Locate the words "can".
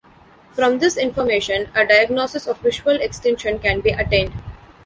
3.59-3.81